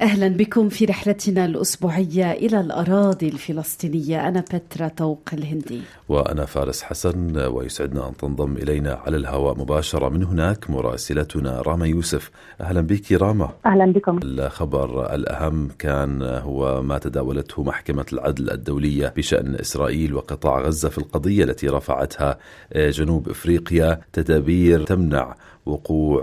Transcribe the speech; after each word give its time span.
أهلا 0.00 0.28
بكم 0.28 0.68
في 0.68 0.84
رحلتنا 0.84 1.44
الأسبوعية 1.44 2.32
إلى 2.32 2.60
الأراضي 2.60 3.28
الفلسطينية. 3.28 4.28
أنا 4.28 4.40
بترا 4.40 4.88
طوق 4.88 5.28
الهندي. 5.32 5.80
وأنا 6.08 6.44
فارس 6.44 6.82
حسن 6.82 7.36
ويسعدنا 7.36 8.08
أن 8.08 8.16
تنضم 8.16 8.56
إلينا 8.56 8.94
على 9.06 9.16
الهواء 9.16 9.58
مباشرة. 9.58 10.08
من 10.08 10.24
هناك 10.24 10.70
مراسلتنا 10.70 11.60
راما 11.60 11.86
يوسف. 11.86 12.30
أهلا 12.60 12.80
بك 12.80 13.12
راما. 13.12 13.50
أهلا 13.66 13.92
بكم. 13.92 14.20
الخبر 14.22 15.14
الأهم 15.14 15.68
كان 15.78 16.22
هو 16.22 16.82
ما 16.82 16.98
تداولته 16.98 17.62
محكمة 17.62 18.06
العدل 18.12 18.50
الدولية 18.50 19.12
بشأن 19.16 19.54
إسرائيل 19.54 20.14
وقطاع 20.14 20.60
غزة 20.60 20.88
في 20.88 20.98
القضية 20.98 21.44
التي 21.44 21.68
رفعتها 21.68 22.38
جنوب 22.76 23.28
إفريقيا. 23.28 24.00
تدابير 24.12 24.84
تمنع 24.84 25.36
وقوع 25.68 26.22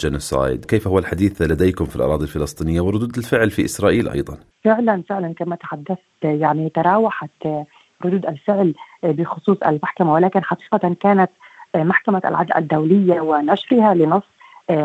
جنوسايد 0.00 0.64
كيف 0.64 0.88
هو 0.88 0.98
الحديث 0.98 1.42
لديكم 1.42 1.84
في 1.84 1.96
الأراضي 1.96 2.24
الفلسطينية 2.24 2.80
وردود 2.80 3.16
الفعل 3.16 3.50
في 3.50 3.64
إسرائيل 3.64 4.08
أيضا؟ 4.08 4.38
فعلا 4.64 5.02
فعلا 5.08 5.34
كما 5.34 5.56
تحدثت 5.56 6.24
يعني 6.24 6.68
تراوحت 6.68 7.30
ردود 8.04 8.26
الفعل 8.26 8.74
بخصوص 9.02 9.56
المحكمة. 9.66 10.12
ولكن 10.12 10.44
حقيقة 10.44 10.96
كانت 11.00 11.30
محكمة 11.76 12.22
العدل 12.24 12.56
الدولية 12.56 13.20
ونشرها 13.20 13.94
لنص 13.94 14.22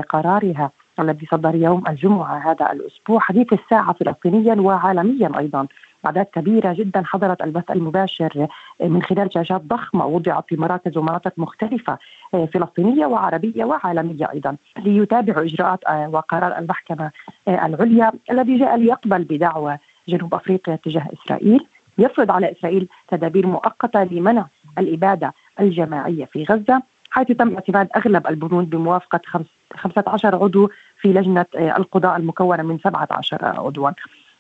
قرارها 0.10 0.72
الذي 1.00 1.28
صدر 1.32 1.56
يوم 1.56 1.84
الجمعة 1.88 2.52
هذا 2.52 2.72
الأسبوع 2.72 3.20
حديث 3.20 3.54
الساعة 3.54 3.94
فلسطينيا 3.94 4.56
وعالميا 4.56 5.32
أيضا. 5.40 5.68
أعداد 6.06 6.26
كبيرة 6.26 6.74
جدا 6.74 7.04
حضرت 7.06 7.42
البث 7.42 7.72
المباشر 7.72 8.48
من 8.82 9.04
خلال 9.04 9.34
شاشات 9.34 9.62
ضخمة 9.62 10.06
وضعت 10.06 10.46
في 10.48 10.56
مراكز 10.58 10.98
ومناطق 10.98 11.34
مختلفة 11.38 11.98
فلسطينية 12.32 13.06
وعربية 13.06 13.66
وعالمية 13.66 14.32
أيضا 14.34 14.58
ليتابعوا 14.78 15.44
إجراءات 15.44 15.80
وقرار 16.14 16.58
المحكمة 16.58 17.12
العليا 17.48 18.12
الذي 18.32 18.58
جاء 18.58 18.76
ليقبل 18.78 19.24
بدعوى 19.24 19.78
جنوب 20.08 20.34
أفريقيا 20.34 20.76
تجاه 20.76 21.08
إسرائيل. 21.14 21.66
يفرض 21.98 22.32
على 22.32 22.52
إسرائيل 22.52 22.88
تدابير 23.08 23.48
مؤقتة 23.48 24.04
لمنع 24.04 24.46
الإبادة 24.78 25.34
الجماعية 25.60 26.26
في 26.26 26.44
غزة 26.44 26.82
حيث 27.12 27.28
تم 27.28 27.54
اعتماد 27.54 27.88
أغلب 27.96 28.28
البنود 28.28 28.70
بموافقة 28.70 29.22
15 29.76 30.36
عضو 30.36 30.70
في 31.02 31.14
لجنة 31.14 31.46
القضاء 31.56 32.18
المكونة 32.18 32.64
من 32.64 32.80
17 32.80 33.38
عضوا. 33.42 33.90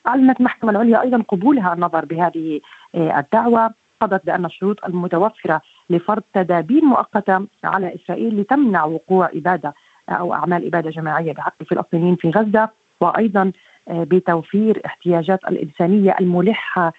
أعلنت 0.07 0.39
المحكمة 0.39 0.71
العليا 0.71 1.01
أيضا 1.01 1.23
قبولها 1.27 1.73
النظر 1.73 2.05
بهذه 2.05 2.61
الدعوة. 2.95 3.73
قضت 4.01 4.25
بأن 4.25 4.45
الشروط 4.45 4.85
المتوفرة 4.85 5.61
لفرض 5.89 6.23
تدابير 6.33 6.85
مؤقتة 6.85 7.47
على 7.63 7.95
إسرائيل 7.95 8.41
لتمنع 8.41 8.85
وقوع 8.85 9.29
إبادة 9.33 9.73
أو 10.09 10.33
أعمال 10.33 10.67
إبادة 10.67 10.89
جماعية 10.89 11.33
بحق 11.33 11.53
الفلسطينيين 11.61 12.15
في 12.15 12.29
غزة. 12.29 12.69
وأيضا 13.01 13.51
بتوفير 13.89 14.81
احتياجات 14.85 15.39
الإنسانية 15.43 16.15
الملحة 16.19 16.93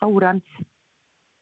فورا. 0.00 0.40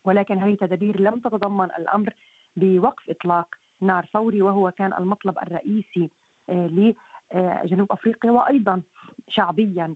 ولكن 0.04 0.38
هذه 0.38 0.52
التدابير 0.52 1.00
لم 1.00 1.20
تتضمن 1.20 1.64
الأمر 1.64 2.14
بوقف 2.56 3.10
إطلاق 3.10 3.54
نار 3.80 4.06
فوري 4.06 4.42
وهو 4.42 4.70
كان 4.70 4.92
المطلب 4.92 5.38
الرئيسي 5.38 6.10
لجنوب 6.48 7.92
أفريقيا. 7.92 8.30
وأيضا 8.30 8.82
شعبيا 9.28 9.94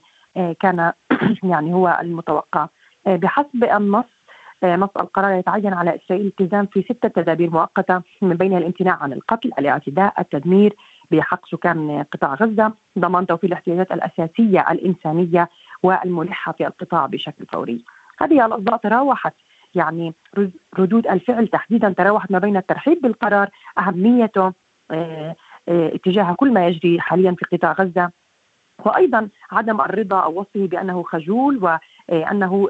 كان 0.60 0.92
يعني 1.52 1.74
هو 1.74 1.98
المتوقع 2.02 2.68
بحسب 3.06 3.64
النص 3.64 4.04
نص 4.64 4.90
القرار 5.00 5.38
يتعين 5.38 5.74
على 5.74 5.96
إسرائيل 5.96 6.26
الالتزام 6.26 6.66
في 6.66 6.82
ستة 6.82 7.08
تدابير 7.08 7.50
مؤقتة 7.50 8.02
من 8.22 8.34
بينها 8.34 8.58
الامتناع 8.58 8.98
عن 9.02 9.12
القتل، 9.12 9.50
الاعتداء، 9.58 10.20
التدمير 10.20 10.76
بحق 11.10 11.46
سكان 11.48 12.04
قطاع 12.12 12.34
غزة، 12.34 12.72
ضمان 12.98 13.26
توفير 13.26 13.50
الاحتياجات 13.50 13.92
الأساسية 13.92 14.66
الإنسانية 14.70 15.48
والملحة 15.82 16.52
في 16.52 16.66
القطاع 16.66 17.06
بشكل 17.06 17.46
فوري. 17.52 17.84
هذه 18.18 18.46
الأصداء 18.46 18.76
تراوحت 18.76 19.34
يعني 19.74 20.14
ردود 20.78 21.06
الفعل 21.06 21.48
تحديدا 21.48 21.94
تراوحت 21.98 22.30
ما 22.30 22.38
بين 22.38 22.56
الترحيب 22.56 23.00
بالقرار 23.00 23.48
أهميته 23.78 24.52
اتجاه 25.68 26.32
كل 26.32 26.52
ما 26.52 26.66
يجري 26.66 27.00
حاليا 27.00 27.36
في 27.38 27.56
قطاع 27.56 27.72
غزة 27.72 28.10
وأيضا 28.86 29.28
عدم 29.52 29.80
الرضا 29.80 30.20
أو 30.20 30.40
وصفه 30.40 30.66
بأنه 30.66 31.02
خجول 31.02 31.56
وأنه 32.08 32.68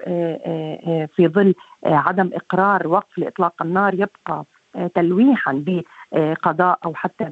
في 1.16 1.28
ظل 1.28 1.54
عدم 1.86 2.30
إقرار 2.34 2.88
وقف 2.88 3.18
لإطلاق 3.18 3.62
النار 3.62 3.94
يبقى 3.94 4.44
تلويحا 4.94 5.64
بقضاء 5.66 6.78
أو 6.84 6.94
حتى 6.94 7.24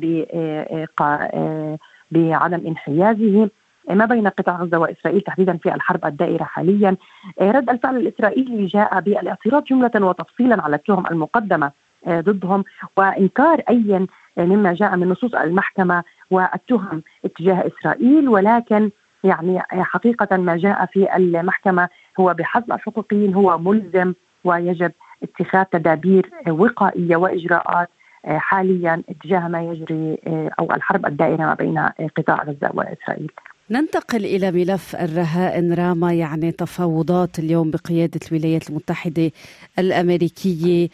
بعدم 2.10 2.66
انحيازه. 2.66 3.50
ما 3.90 4.04
بين 4.04 4.28
قطاع 4.28 4.56
غزة 4.56 4.78
وإسرائيل 4.78 5.20
تحديدا 5.20 5.56
في 5.56 5.74
الحرب 5.74 6.04
الدائرة 6.04 6.44
حاليا. 6.44 6.96
رد 7.40 7.70
الفعل 7.70 7.96
الإسرائيلي 7.96 8.66
جاء 8.66 9.00
بالإعتراض 9.00 9.64
جملة 9.64 9.90
وتفصيلا 10.06 10.62
على 10.62 10.76
التهم 10.76 11.06
المقدمة 11.06 11.72
ضدهم 12.08 12.64
وإنكار 12.96 13.62
أي 13.70 14.06
مما 14.38 14.72
جاء 14.72 14.96
من 14.96 15.08
نصوص 15.08 15.34
المحكمة 15.34 16.02
والتهم 16.34 17.02
اتجاه 17.24 17.64
إسرائيل 17.66 18.28
ولكن 18.28 18.90
يعني 19.24 19.62
حقيقة 19.70 20.36
ما 20.36 20.56
جاء 20.56 20.86
في 20.86 21.16
المحكمة 21.16 21.88
هو 22.20 22.34
بحسب 22.34 22.72
الحقوقيين 22.72 23.34
هو 23.34 23.58
ملزم 23.58 24.14
ويجب 24.44 24.92
اتخاذ 25.22 25.64
تدابير 25.64 26.30
وقائية 26.48 27.16
وإجراءات 27.16 27.88
حاليا 28.26 29.02
اتجاه 29.08 29.48
ما 29.48 29.62
يجري 29.62 30.18
أو 30.58 30.72
الحرب 30.72 31.06
الدائرة 31.06 31.36
ما 31.42 31.54
بين 31.54 31.78
قطاع 32.16 32.42
غزة 32.42 32.70
وإسرائيل. 32.74 33.30
ننتقل 33.70 34.24
إلى 34.24 34.52
ملف 34.52 34.96
الرهائن 34.96 35.72
راما 35.72 36.12
يعني 36.12 36.52
تفاوضات 36.52 37.38
اليوم 37.38 37.70
بقيادة 37.70 38.20
الولايات 38.32 38.70
المتحدة 38.70 39.32
الأمريكية. 39.78 40.88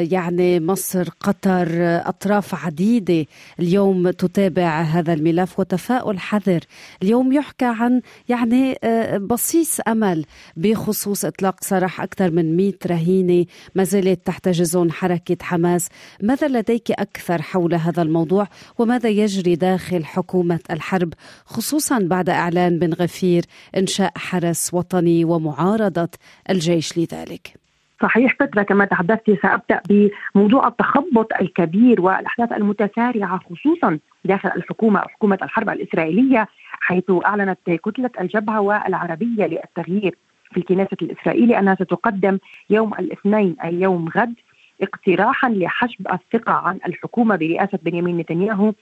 يعني 0.00 0.60
مصر 0.60 1.08
قطر 1.20 1.68
أطراف 2.08 2.64
عديدة 2.64 3.26
اليوم 3.60 4.10
تتابع 4.10 4.80
هذا 4.80 5.12
الملف 5.12 5.60
وتفاؤل 5.60 6.18
حذر. 6.18 6.60
اليوم 7.02 7.32
يحكى 7.32 7.64
عن 7.64 8.00
يعني 8.28 8.78
بصيص 9.18 9.80
أمل 9.88 10.24
بخصوص 10.56 11.24
إطلاق 11.24 11.64
سراح 11.64 12.00
أكثر 12.00 12.30
من 12.30 12.56
100 12.56 12.72
رهينة 12.86 13.46
ما 13.74 13.84
زالت 13.84 14.26
تحتجزون 14.26 14.92
حركة 14.92 15.36
حماس. 15.42 15.88
ماذا 16.22 16.48
لديك 16.48 16.90
أكثر 16.90 17.42
حول 17.42 17.74
هذا 17.74 18.02
الموضوع؟ 18.02 18.48
وماذا 18.78 19.08
يجري 19.08 19.56
داخل 19.56 20.04
حكومة 20.04 20.60
الحرب؟ 20.70 21.12
خصوصا 21.46 22.05
بعد 22.08 22.28
إعلان 22.28 22.78
بن 22.78 22.92
غفير 22.92 23.42
إنشاء 23.76 24.12
حرس 24.16 24.74
وطني 24.74 25.24
ومعارضة 25.24 26.08
الجيش 26.50 26.98
لذلك. 26.98 27.66
صحيح 28.02 28.34
فترة 28.40 28.62
كما 28.62 28.84
تحدثت 28.84 29.30
سأبدأ 29.42 29.80
بموضوع 29.88 30.68
التخبط 30.68 31.32
الكبير 31.40 32.00
والأحداث 32.00 32.52
المتسارعة 32.52 33.40
خصوصا 33.50 33.98
داخل 34.24 34.48
الحكومة 34.56 35.00
حكومة 35.00 35.38
الحرب 35.42 35.68
الإسرائيلية 35.68 36.48
حيث 36.80 37.04
أعلنت 37.26 37.58
كتلة 37.66 38.10
الجبهة 38.20 38.60
والعربية 38.60 39.46
للتغيير 39.46 40.16
في 40.50 40.56
الكنيسة 40.56 40.96
الإسرائيلي 41.02 41.58
أنها 41.58 41.74
ستقدم 41.74 42.38
يوم 42.70 42.94
الاثنين 42.94 43.56
أي 43.64 43.74
يوم 43.74 44.08
غد 44.08 44.34
اقتراحا 44.82 45.48
لحشب 45.48 46.06
الثقة 46.12 46.52
عن 46.52 46.78
الحكومة 46.86 47.36
برئاسة 47.36 47.78
بنيامين 47.82 48.16
نتنياهو 48.16 48.72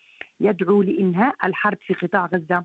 يدعو 0.41 0.83
لإنهاء 0.83 1.35
الحرب 1.45 1.79
في 1.87 1.95
قطاع 1.95 2.27
غزة. 2.27 2.65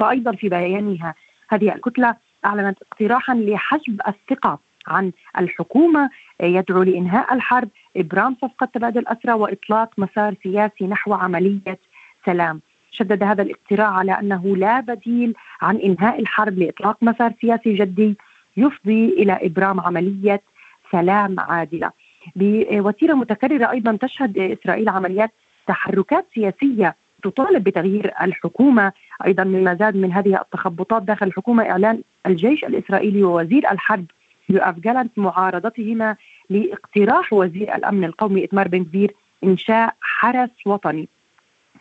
وأيضا 0.00 0.32
في 0.32 0.48
بيانها 0.48 1.14
هذه 1.48 1.74
الكتلة 1.74 2.16
أعلنت 2.46 2.78
اقتراحا 2.82 3.34
لحجب 3.34 4.00
الثقة 4.08 4.58
عن 4.86 5.12
الحكومة 5.38 6.10
يدعو 6.42 6.82
لإنهاء 6.82 7.34
الحرب 7.34 7.68
إبرام 7.96 8.36
صفقة 8.42 8.66
تبادل 8.66 9.00
الاسرى 9.00 9.32
وإطلاق 9.32 9.98
مسار 9.98 10.34
سياسي 10.42 10.86
نحو 10.86 11.14
عملية 11.14 11.78
سلام. 12.26 12.60
شدد 12.90 13.22
هذا 13.22 13.42
الاقتراح 13.42 13.92
على 13.92 14.12
أنه 14.12 14.56
لا 14.56 14.80
بديل 14.80 15.34
عن 15.62 15.76
إنهاء 15.76 16.20
الحرب 16.20 16.58
لإطلاق 16.58 17.02
مسار 17.02 17.32
سياسي 17.40 17.74
جدي 17.74 18.18
يفضي 18.56 19.08
إلى 19.08 19.38
إبرام 19.42 19.80
عملية 19.80 20.42
سلام 20.92 21.40
عادلة. 21.40 21.90
بوتيرة 22.36 23.14
متكررة 23.14 23.70
أيضا 23.70 23.96
تشهد 23.96 24.38
إسرائيل 24.38 24.88
عمليات 24.88 25.30
تحركات 25.66 26.26
سياسية 26.34 26.96
تطالب 27.24 27.64
بتغيير 27.64 28.12
الحكومة 28.22 28.92
أيضا 29.26 29.44
مما 29.44 29.74
زاد 29.74 29.96
من 29.96 30.12
هذه 30.12 30.40
التخبطات 30.40 31.02
داخل 31.02 31.26
الحكومة 31.26 31.70
إعلان 31.70 32.02
الجيش 32.26 32.64
الإسرائيلي 32.64 33.22
ووزير 33.24 33.70
الحرب 33.70 34.04
يوآف 34.48 34.78
جالانت 34.78 35.18
معارضتهما 35.18 36.16
لاقتراح 36.50 37.32
وزير 37.32 37.74
الأمن 37.74 38.04
القومي 38.04 38.44
إتمار 38.44 38.68
بن 38.68 38.84
كبير 38.84 39.14
إنشاء 39.44 39.94
حرس 40.00 40.50
وطني. 40.66 41.08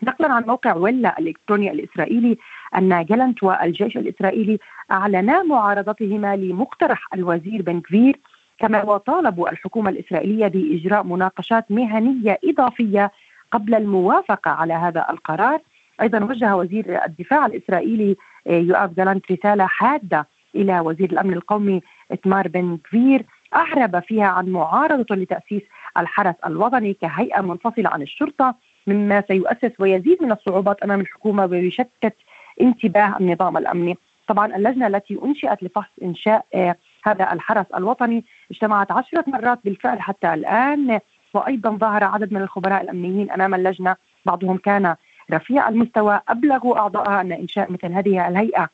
نقلا 0.04 0.34
عن 0.34 0.44
موقع 0.44 0.76
ويلا 0.76 1.20
الإلكتروني 1.20 1.72
الإسرائيلي 1.72 2.38
أن 2.78 3.06
جلنت 3.06 3.44
والجيش 3.44 3.98
الإسرائيلي 3.98 4.60
أعلنا 4.92 5.44
معارضتهما 5.44 6.36
لمقترح 6.36 7.14
الوزير 7.14 7.62
بن 7.62 7.82
كفير 7.82 8.20
كما 8.60 8.84
وطالبوا 8.84 9.50
الحكومة 9.50 9.90
الإسرائيلية 9.90 10.48
بإجراء 10.48 11.04
مناقشات 11.04 11.72
مهنية 11.72 12.40
إضافية 12.44 13.12
قبل 13.54 13.76
الموافقة 13.76 14.52
على 14.52 14.74
هذا 14.74 15.06
القرار. 15.10 15.60
أيضا 16.02 16.20
وجه 16.20 16.56
وزير 16.56 17.06
الدفاع 17.06 17.46
الإسرائيلي 17.46 18.16
آه، 18.48 18.60
يؤاف 18.60 18.90
جالانت 18.94 19.32
رسالة 19.32 19.66
حادة 19.66 20.28
إلى 20.56 20.80
وزير 20.80 21.12
الأمن 21.12 21.34
القومي 21.34 21.82
إتمار 22.12 22.48
بن 22.48 22.78
كفير 22.84 23.26
أعرب 23.56 24.00
فيها 24.00 24.26
عن 24.26 24.50
معارضته 24.50 25.16
لتأسيس 25.16 25.62
الحرس 25.98 26.36
الوطني 26.46 26.94
كهيئة 26.94 27.42
منفصلة 27.42 27.90
عن 27.90 28.02
الشرطة 28.02 28.56
مما 28.88 29.24
سيؤسس 29.28 29.72
ويزيد 29.80 30.24
من 30.24 30.32
الصعوبات 30.32 30.84
أمام 30.84 31.00
الحكومة 31.00 31.46
ويشتت 31.46 32.16
انتباه 32.62 33.18
النظام 33.20 33.58
الأمني. 33.58 33.98
طبعا 34.28 34.56
اللجنة 34.56 34.88
التي 34.88 35.20
أنشئت 35.26 35.64
لفحص 35.64 35.92
إنشاء 36.04 36.46
آه، 36.56 36.76
هذا 37.04 37.34
الحرس 37.34 37.66
الوطني 37.78 38.26
اجتمعت 38.52 38.92
عشرة 38.92 39.24
مرات 39.28 39.60
بالفعل 39.66 40.02
حتى 40.02 40.34
الآن. 40.34 41.00
وأيضا 41.34 41.70
ظهر 41.70 42.04
عدد 42.04 42.34
من 42.34 42.42
الخبراء 42.42 42.82
الأمنيين 42.82 43.32
أمام 43.32 43.56
اللجنة 43.56 43.96
بعضهم 44.26 44.58
كان 44.58 44.96
رفيع 45.32 45.70
المستوى 45.70 46.22
أبلغوا 46.30 46.78
أعضائها 46.78 47.22
أن 47.22 47.32
إنشاء 47.32 47.72
مثل 47.72 47.92
هذه 47.92 48.28
الهيئة 48.28 48.70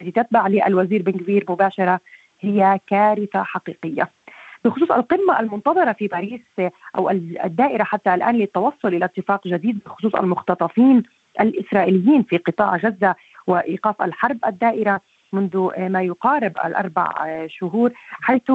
التي 0.00 0.22
تتبع 0.22 0.46
للوزير 0.46 1.02
بن 1.02 1.12
كبير 1.12 1.44
مباشرة 1.48 2.00
هي 2.40 2.80
كارثة 2.86 3.42
حقيقية. 3.42 4.10
بخصوص 4.64 4.90
القمة 4.90 5.40
المنتظرة 5.40 5.92
في 5.92 6.06
باريس 6.06 6.40
أو 6.96 7.10
الدائرة 7.44 7.84
حتى 7.84 8.14
الآن 8.14 8.34
للتوصل 8.34 8.88
إلى 8.88 9.04
اتفاق 9.04 9.48
جديد 9.48 9.78
بخصوص 9.86 10.14
المختطفين 10.14 11.02
الإسرائيليين 11.40 12.22
في 12.22 12.36
قطاع 12.36 12.76
غزة 12.76 13.14
وإيقاف 13.46 14.02
الحرب 14.02 14.38
الدائرة 14.46 15.00
منذ 15.34 15.70
ما 15.88 16.02
يقارب 16.02 16.52
الأربع 16.64 17.12
شهور 17.46 17.92
حيث 18.10 18.50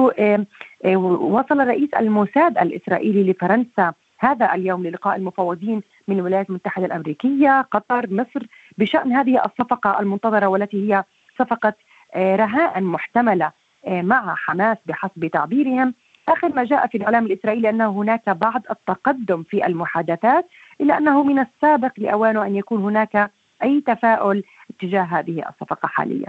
وصل 1.06 1.66
رئيس 1.68 1.94
الموساد 1.94 2.58
الإسرائيلي 2.58 3.30
لفرنسا 3.30 3.92
هذا 4.18 4.54
اليوم 4.54 4.86
للقاء 4.86 5.16
المفوضين 5.16 5.82
من 6.08 6.18
الولايات 6.18 6.50
المتحدة 6.50 6.86
الأمريكية 6.86 7.60
قطر 7.60 8.06
مصر 8.10 8.46
بشأن 8.78 9.12
هذه 9.12 9.44
الصفقة 9.44 10.00
المنتظرة 10.00 10.46
والتي 10.46 10.88
هي 10.88 11.04
صفقة 11.38 11.74
رهاء 12.16 12.80
محتملة 12.80 13.52
مع 13.88 14.34
حماس 14.34 14.76
بحسب 14.86 15.26
تعبيرهم. 15.26 15.94
آخر 16.28 16.48
ما 16.48 16.64
جاء 16.64 16.86
في 16.86 16.98
الإعلام 16.98 17.26
الإسرائيلي 17.26 17.70
أن 17.70 17.80
هناك 17.80 18.30
بعض 18.30 18.62
التقدم 18.70 19.42
في 19.42 19.66
المحادثات 19.66 20.46
إلا 20.80 20.98
أنه 20.98 21.24
من 21.24 21.38
السابق 21.38 21.92
لأوانه 21.98 22.46
أن 22.46 22.56
يكون 22.56 22.82
هناك 22.82 23.30
أي 23.62 23.80
تفاؤل 23.80 24.44
تجاه 24.80 25.02
هذه 25.02 25.48
الصفقة 25.48 25.88
حاليا. 25.88 26.28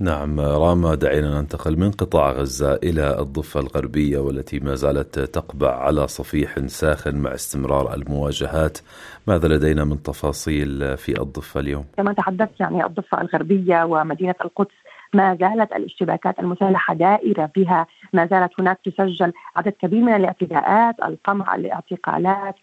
نعم 0.00 0.40
راما 0.40 0.94
دعينا 0.94 1.40
ننتقل 1.40 1.78
من 1.78 1.90
قطاع 1.90 2.32
غزة 2.32 2.74
إلى 2.74 3.18
الضفة 3.18 3.60
الغربية 3.60 4.18
والتي 4.18 4.60
ما 4.60 4.74
زالت 4.74 5.18
تقبع 5.18 5.74
على 5.76 6.08
صفيح 6.08 6.58
ساخن 6.66 7.16
مع 7.16 7.34
استمرار 7.34 7.94
المواجهات 7.94 8.78
ماذا 9.26 9.48
لدينا 9.48 9.84
من 9.84 10.02
تفاصيل 10.02 10.96
في 10.96 11.20
الضفة 11.20 11.60
اليوم؟ 11.60 11.84
كما 11.96 12.12
تحدثت 12.12 12.60
يعني 12.60 12.86
الضفة 12.86 13.20
الغربية 13.20 13.84
ومدينة 13.84 14.34
القدس 14.44 14.74
ما 15.14 15.36
زالت 15.40 15.72
الاشتباكات 15.72 16.38
المسلحة 16.40 16.94
دائرة 16.94 17.50
بها 17.56 17.86
ما 18.12 18.26
زالت 18.26 18.60
هناك 18.60 18.78
تسجل 18.84 19.32
عدد 19.56 19.72
كبير 19.72 20.00
من 20.00 20.14
الاعتداءات 20.14 20.94
القمع 21.02 21.54
الاعتقالات 21.54 22.56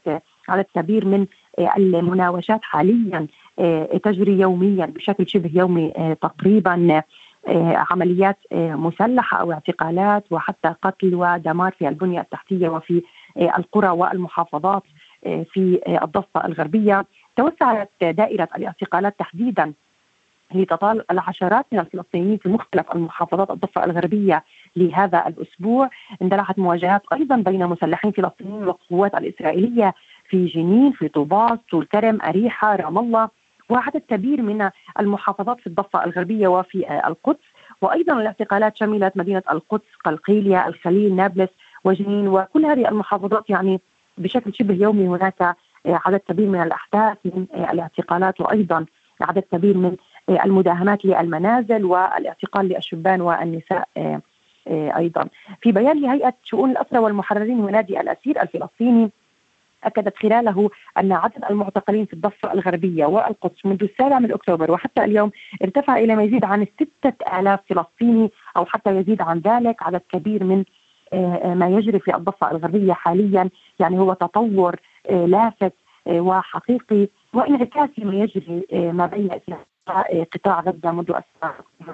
عدد 0.50 0.66
كبير 0.76 1.06
من 1.06 1.26
المناوشات 1.78 2.60
حاليا 2.64 3.28
آه، 3.60 3.98
تجري 4.04 4.40
يوميا 4.40 4.86
بشكل 4.86 5.28
شبه 5.28 5.52
يومي 5.54 5.94
آه، 5.98 6.14
تقريبا 6.14 7.04
عمليات 7.92 8.38
مسلحة 8.54 9.38
أو 9.42 9.52
اعتقالات 9.52 10.24
وحتى 10.32 10.74
قتل 10.82 11.16
ودمار 11.16 11.72
في 11.72 11.88
البنية 11.88 12.20
التحتية 12.22 12.70
وفي 12.70 13.04
القرى 13.38 13.90
والمحافظات 13.90 14.84
في 15.24 15.80
الضفة 16.04 16.46
الغربية. 16.46 17.06
توسعت 17.38 17.92
دائرة 18.02 18.50
الاعتقالات 18.56 19.20
تحديدا 19.20 19.74
لتطال 20.54 21.12
العشرات 21.12 21.66
من 21.72 21.80
الفلسطينيين 21.80 22.38
في 22.38 22.50
مختلف 22.50 22.92
المحافظات 22.96 23.52
الضفة 23.52 23.84
الغربية 23.84 24.44
لهذا 24.76 25.28
الأسبوع. 25.28 25.90
اندلعت 26.22 26.60
مواجهات 26.60 27.02
أيضا 27.14 27.36
بين 27.36 27.68
مسلحين 27.68 28.12
فلسطينيين 28.12 28.64
والقوات 28.64 29.16
الإسرائيلية 29.16 29.94
في 30.30 30.46
جنين 30.46 30.92
في 30.92 31.08
طوباس 31.08 31.60
طول 31.72 31.86
كرم 31.86 32.20
أريحة 32.24 32.76
رام 32.76 32.98
الله. 32.98 33.30
وعدد 33.70 34.02
كبير 34.10 34.42
من 34.42 34.70
المحافظات 35.00 35.60
في 35.60 35.68
الضفة 35.68 36.04
الغربية 36.04 36.48
وفي 36.48 37.02
القدس 37.08 37.44
وأيضا 37.82 38.14
الاعتقالات 38.22 38.78
شملت 38.78 39.18
مدينة 39.18 39.44
القدس 39.52 39.96
قلقيلية 40.06 40.68
الخليل 40.68 41.16
نابلس 41.16 41.50
وجنين 41.84 42.28
وكل 42.28 42.66
هذه 42.66 42.88
المحافظات 42.90 43.50
يعني 43.50 43.80
بشكل 44.18 44.54
شبه 44.54 44.74
يومي 44.74 45.08
هناك 45.08 45.56
عدد 45.86 46.20
كبير 46.20 46.48
من 46.48 46.62
الأحداث 46.62 47.18
من 47.26 47.46
الاعتقالات 47.54 48.42
وأيضا 48.42 48.86
عدد 49.22 49.44
كبير 49.52 49.78
من 49.78 49.96
المداهمات 50.30 51.06
للمنازل 51.06 51.86
والاعتقال 51.86 52.66
للشبان 52.68 53.22
والنساء 53.22 53.88
أيضا. 54.98 55.28
في 55.62 55.72
بيان 55.72 56.02
لهيئة 56.02 56.34
شؤون 56.44 56.72
الاسرى 56.72 57.00
والمحررين 57.00 57.60
ونادي 57.60 58.02
الأسير 58.02 58.42
الفلسطيني 58.42 59.12
أكدت 59.84 60.18
خلاله 60.18 60.70
أن 60.98 61.12
عدد 61.12 61.46
المعتقلين 61.50 62.06
في 62.06 62.14
الضفة 62.14 62.54
الغربية 62.54 63.06
والقدس 63.06 63.66
منذ 63.66 63.84
السابع 63.84 64.20
من 64.20 64.32
أكتوبر 64.32 64.72
وحتى 64.72 65.04
اليوم 65.04 65.32
ارتفع 65.64 65.98
إلى 65.98 66.16
ما 66.16 66.24
يزيد 66.24 66.46
عن 66.46 66.66
ستة 66.66 67.40
آلاف 67.40 67.60
فلسطيني 67.70 68.32
أو 68.58 68.66
حتى 68.66 68.90
يزيد 68.90 69.22
عن 69.22 69.40
ذلك 69.40 69.84
عدد 69.84 70.02
كبير 70.12 70.44
من 70.44 70.64
آه، 71.14 71.36
آه، 71.36 71.54
ما 71.54 71.70
يجري 71.70 72.00
في 72.00 72.16
الضفة 72.16 72.52
الغربية 72.52 72.94
حاليا. 72.94 73.50
يعني 73.80 74.00
هو 74.00 74.14
تطور 74.14 74.76
آه، 75.10 75.26
لافت 75.26 75.74
وحقيقي 76.10 77.08
وانعكاس 77.34 77.90
لما 77.98 78.16
يجري 78.16 78.64
ما 78.72 79.06
بين 79.06 79.30
قطاع 80.34 80.60
غزة 80.60 80.92
منذ 80.92 81.12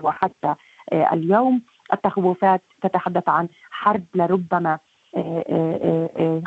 وحتى 0.03 0.55
اليوم. 0.93 1.61
التخوفات 1.93 2.61
تتحدث 2.81 3.29
عن 3.29 3.47
حرب 3.71 4.03
لربما 4.15 4.79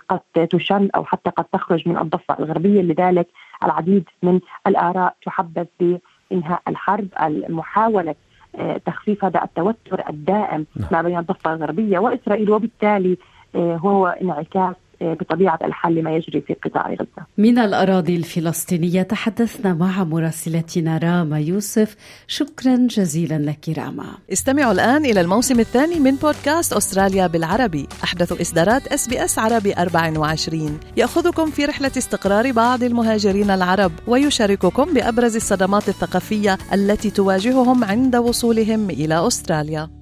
قد 0.08 0.46
تشن 0.50 0.88
أو 0.94 1.04
حتى 1.04 1.30
قد 1.30 1.44
تخرج 1.44 1.88
من 1.88 1.98
الضفة 1.98 2.38
الغربية 2.38 2.82
لذلك 2.82 3.28
العديد 3.64 4.04
من 4.22 4.40
الآراء 4.66 5.14
تحبذ 5.26 5.66
بإنهاء 5.80 6.62
الحرب 6.68 7.08
المحاولة 7.22 8.14
آه، 8.58 8.76
تخفيف 8.86 9.24
هذا 9.24 9.44
التوتر 9.44 10.08
الدائم 10.08 10.66
نعم. 10.76 10.88
ما 10.92 11.02
بين 11.02 11.18
الضفة 11.18 11.52
الغربية 11.52 11.98
وإسرائيل 11.98 12.50
وبالتالي 12.50 13.18
آه، 13.54 13.76
هو 13.76 14.06
انعكاس 14.06 14.74
بطبيعة 15.00 15.58
الحال 15.64 15.94
لما 15.94 16.16
يجري 16.16 16.40
في 16.40 16.54
قطاع 16.54 16.92
غزة. 16.92 17.26
من 17.38 17.58
الأراضي 17.58 18.16
الفلسطينية 18.16 19.02
تحدثنا 19.02 19.74
مع 19.74 20.04
مراسلتنا 20.04 20.98
راما 20.98 21.40
يوسف. 21.40 21.96
شكرا 22.26 22.76
جزيلا 22.76 23.38
لك 23.38 23.78
راما. 23.78 24.06
استمعوا 24.32 24.72
الآن 24.72 25.04
إلى 25.04 25.20
الموسم 25.20 25.60
الثاني 25.60 26.00
من 26.00 26.14
بودكاست 26.14 26.72
أستراليا 26.72 27.26
بالعربي. 27.26 27.88
أحدث 28.04 28.40
إصدارات 28.40 28.86
أس 28.86 29.08
بي 29.08 29.24
أس 29.24 29.38
عربي 29.38 29.74
24 29.74 30.80
يأخذكم 30.96 31.50
في 31.50 31.64
رحلة 31.64 31.92
استقرار 31.96 32.52
بعض 32.52 32.82
المهاجرين 32.82 33.50
العرب 33.50 33.92
ويشارككم 34.06 34.94
بأبرز 34.94 35.36
الصدمات 35.36 35.88
الثقافية 35.88 36.58
التي 36.72 37.10
تواجههم 37.10 37.84
عند 37.84 38.16
وصولهم 38.16 38.90
إلى 38.90 39.26
أستراليا. 39.26 39.95